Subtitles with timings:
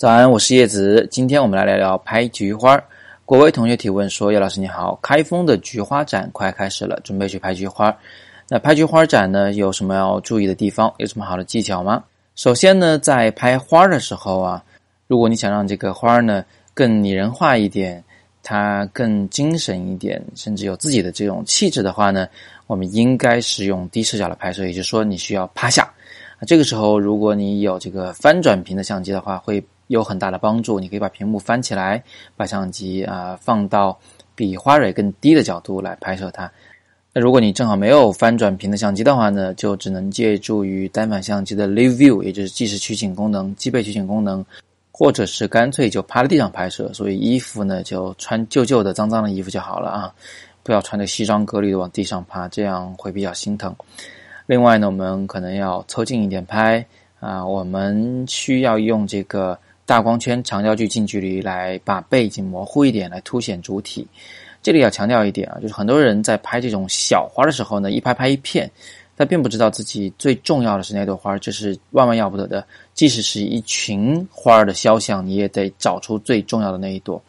[0.00, 1.06] 早安，我是叶子。
[1.10, 2.82] 今天我们来聊聊拍菊花。
[3.26, 7.94] 国威同学提问说：“叶老师你好，开封的菊花展快开始了，准备去拍菊花。
[8.48, 10.90] 那拍菊花展呢，有什么要注意的地方？
[10.96, 12.02] 有什么好的技巧吗？”
[12.34, 14.64] 首先呢，在拍花的时候啊，
[15.06, 16.42] 如果你想让这个花呢
[16.72, 18.02] 更拟人化一点，
[18.42, 22.26] 它更精神一点，甚至有自己的这种气质的话呢，
[22.66, 25.92] 我们应该使用低视角的拍摄，也就是说你需要趴下。
[26.38, 30.80] 那这个时候，如果你有这个翻转屏的相机的话，会有很大的帮助。
[30.80, 32.02] 你可以把屏幕翻起来，
[32.36, 33.98] 把相机啊放到
[34.34, 36.50] 比花蕊更低的角度来拍摄它。
[37.12, 44.44] 那如果你正好没有翻转屏的相机的话呢，就只能借助于单反相机的 Live View，也就是即时取景功能、机背取景功能，
[44.92, 46.92] 或者是干脆就趴在地上拍摄。
[46.92, 50.14] 所以衣服呢，就穿旧旧的、脏脏的衣服就好了啊，
[50.62, 53.74] 不要穿着西装革履的往地上趴，这样会比较心疼。
[54.46, 56.86] 另外呢，我们可能要凑近一点拍
[57.18, 59.58] 啊，我们需要用这个
[59.90, 64.06] 大光圈长焦距近距离来把背景模糊一点，来凸显主体。
[64.62, 68.70] 这里要强调一点啊，就是很多人在拍这种小花的时候呢，一拍拍一片，
[69.16, 72.64] 他并不知道自己最重要的是那朵花，这是万万要不得的。
[72.94, 77.20] 即使是一群花儿的肖像，你也得找出最重要的那一朵。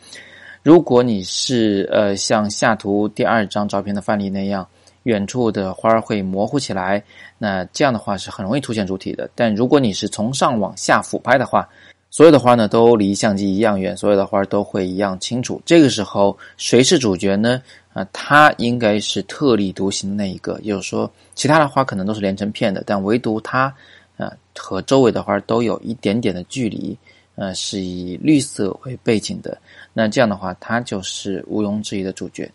[0.61, 4.67] 如果你是呃像下图第二张照片的范例那样。
[5.05, 7.03] 远处的花儿会模糊起来，
[7.39, 9.27] 那这样的话是很容易凸显主体的。
[9.33, 11.67] 但如果你是从上往下俯拍的话，
[12.11, 15.61] 所有的花呢都离相机一样远，所有的花都会一样清楚。
[15.65, 17.63] 这个时候谁是主角呢？
[17.93, 23.73] 啊，它应该是特立独行的那一个，也就是说，其他的花可能都是连成片的，但唯独它，
[24.17, 26.97] 啊，和周围的花都有一点点的距离，
[27.35, 29.57] 呃，是以绿色为背景的。
[29.93, 32.49] 那这样的话，它就是毋庸置疑的主角。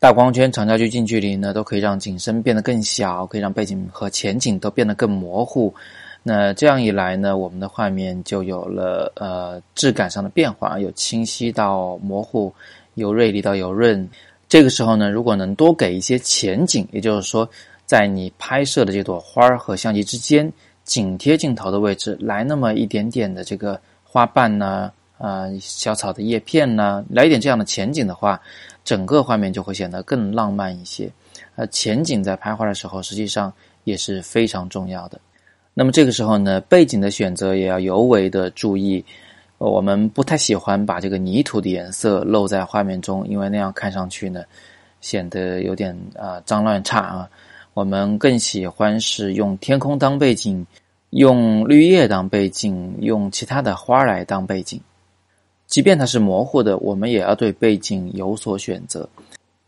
[0.00, 5.74] 大光圈、长焦距、近距离呢，都可以让景深变得更小，可以让背景和前景都变得更模糊。
[6.22, 12.52] 那这样一来呢，我们的画面就有了呃质感上的变化，有清晰到模糊，
[12.94, 14.08] 由锐利到油润。
[14.48, 17.48] 这个时候呢，如果能多给一些前景，也就是说，
[17.86, 20.52] 在你拍摄的这朵花和相机之间
[20.84, 28.40] 紧贴镜头的位置，来那么一点点的这个花瓣呢，啊，小草的叶片呢，来一点这样的前景的话。
[28.84, 31.12] 整个画面就会显得更浪漫一些，
[31.56, 33.52] 呃，前景在拍花的时候实际上
[33.84, 35.20] 也是非常重要的。
[35.80, 39.04] 那么这个时候呢，背景的选择也要尤为的注意。
[39.58, 44.42] 我们不太喜欢把这个泥土的颜色露在画面中，因为那样看上去呢，
[45.00, 47.30] 显得有点啊脏乱差啊。
[47.74, 50.66] 我们更喜欢是用天空当背景，
[51.10, 54.80] 用绿叶当背景，用其他的花来当背景。
[55.68, 59.08] 即便它是模糊的，我们也要对背景有所选择。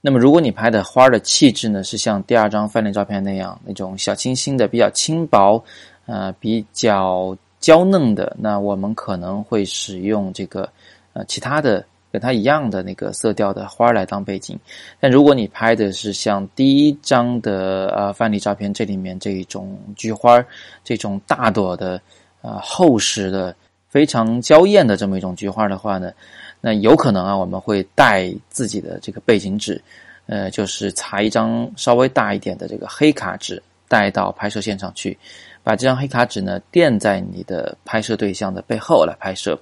[0.00, 5.62] 那么，如果你拍的花的气质呢，是像第二张范例照片那样那种小清新的、比较轻薄、
[6.10, 10.69] 呃比较娇嫩的，那我们可能会使用这个
[11.12, 14.59] 呃其他的跟它一样的那个色调的花来当背景。
[14.98, 20.44] 但如果你拍的是像第一张的呃范例照片这里面这种菊花，
[20.82, 22.00] 这种大朵的、
[22.42, 23.54] 呃厚实的。
[23.91, 26.12] 非常娇艳的这么一种菊花的话呢，
[26.60, 29.82] 那有可能啊，我们会带自己的这个背景纸，
[30.27, 35.19] 呃，就是裁一张稍微大一点的这个黑卡纸带到拍摄现场去，
[35.62, 39.59] 把这张黑卡纸呢垫在你的拍摄对象的背后来拍摄。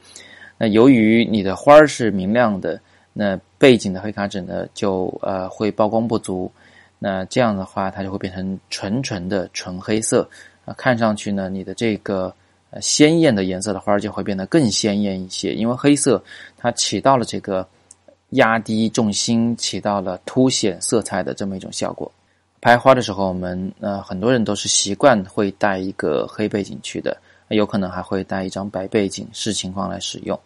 [0.57, 2.81] 那由于你的花儿是明亮的，
[3.13, 6.51] 那背景的黑卡纸呢就呃会曝光不足，
[6.99, 10.29] 那这样的话它就会变成纯纯的纯黑色
[10.65, 12.35] 啊，看上去呢你的这个。
[12.83, 16.23] 鲜艳的颜色的花儿就会变得更鲜艳一些，因为黑色
[16.59, 17.67] 它起到了这个
[18.33, 22.13] 压低重心、起到了凸显色彩的这么一种效果。
[22.61, 27.17] 拍花的时候，我们呃很多人都是习惯会带一个黑背景去的，
[27.49, 30.39] 有可能还会带一张白背景，视情况来使用。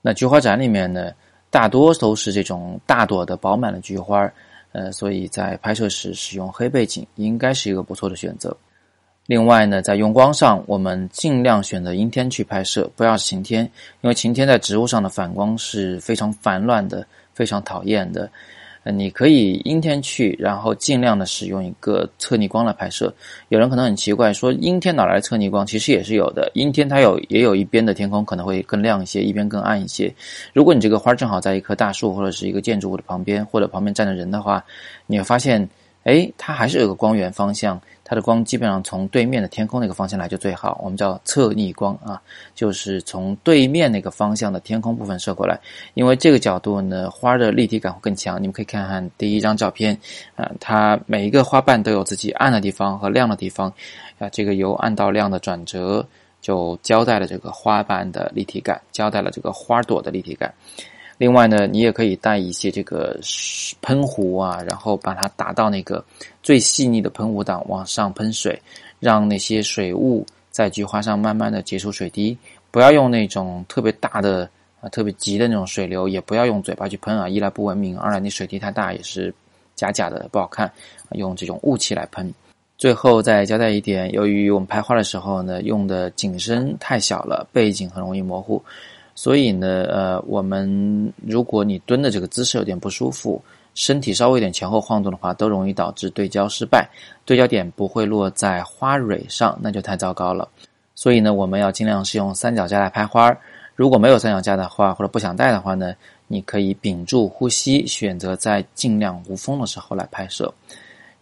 [0.00, 1.12] 那菊花展里面呢，
[1.50, 4.28] 大多都是这种大朵的饱满的菊花，
[4.72, 8.56] 呃，所以在拍摄时使用黑背景应该是一个不错的选择。
[9.26, 13.64] 另外呢，在用光上，我们尽量选择阴天去拍摄，不要晴天，
[14.00, 18.28] 因为晴天在植物上的反光是非常烦乱的，非常讨厌的。
[18.84, 23.14] 你可以阴天去，然后尽量的使用一个侧逆光来拍摄。
[23.48, 25.64] 有人可能很奇怪，说阴天哪来侧逆光？
[25.64, 30.12] 其实也是有的，阴天它有也有一边的天空可能会更亮一些，一边更暗一些。
[30.52, 34.64] 如果你这个花正好在一棵大树或者是一个建筑物的旁边，或者旁边站着人的话，
[35.06, 35.68] 你会发现。
[36.04, 37.80] 哎，它还是有个光源方向，
[38.12, 40.78] 它的光基本上从对面的天空那个方向来就最好。
[40.84, 42.20] 我们叫侧逆光啊，
[42.54, 45.58] 就是从对面那个方向的天空部分射过来，
[45.94, 48.36] 因为这个角度呢，花的立体感会更强。
[48.36, 49.98] 你们可以看看第一张照片
[50.36, 53.72] 啊，它每一个花瓣都有自己暗的地方和亮的地方
[54.18, 56.06] 啊，这个由暗到亮的转折
[56.42, 60.52] 就交代了这个花瓣的立体感，交代了这个花朵的立体感。
[61.22, 63.16] 另外呢，你也可以带一些这个
[63.80, 66.04] 喷壶啊，然后把它打到那个
[66.42, 68.60] 最细腻的喷壶档，往上喷水，
[68.98, 72.36] 让那些水雾在菊花上慢慢的结出水滴。
[72.72, 79.32] 不要用那种特别大的啊、特别急的那种水流，也不要用嘴巴去喷啊，一来不文明，二来你水滴太大也是
[79.76, 80.68] 假假的不好看。
[81.12, 82.34] 用这种雾气来喷。
[82.76, 88.60] 最后再交代一点，由于我们拍花的时候呢，用的景深太小了，背景很容易模糊。
[89.14, 93.42] 所以呢，呃，我们如果你蹲的这个姿势有点不舒服，
[93.74, 96.88] 身体稍微有点前后晃动的话，都容易导致对焦失败，
[97.24, 100.48] 对焦点不会落在花蕊上，那就太糟糕了。
[100.94, 103.38] 所以呢，我们要尽量是用三脚架来拍花儿。
[103.74, 105.94] 如果没有三脚架的话，或者不想带的话呢，
[106.26, 110.52] 你可以屏住呼吸，选择在尽量无风的时候来拍摄。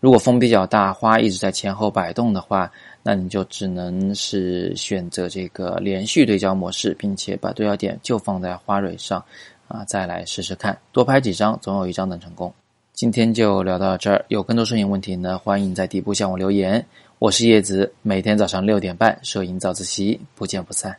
[0.01, 2.71] 如果风比较大，花一直在前后摆动的话。
[3.03, 9.25] 那你就只能是选择这个连续对焦模式，并且把对焦点就放在花蕊上，
[9.69, 12.53] 啊，再来试试看，多拍几张，总有一张能成功。
[12.93, 16.85] 今天就聊到这儿，有更多摄影问题呢，欢迎在底部向我留言。
[17.19, 20.95] 我是叶子，每天早上六点半，摄影早自习，不见不散。